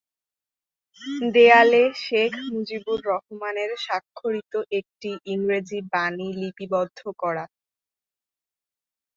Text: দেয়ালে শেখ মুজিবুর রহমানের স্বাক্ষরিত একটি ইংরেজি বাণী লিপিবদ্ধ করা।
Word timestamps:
দেয়ালে 1.33 1.83
শেখ 2.03 2.31
মুজিবুর 2.47 2.99
রহমানের 3.05 3.71
স্বাক্ষরিত 3.85 4.53
একটি 4.79 5.09
ইংরেজি 5.33 5.79
বাণী 5.93 6.29
লিপিবদ্ধ 6.41 6.99
করা। 7.21 7.45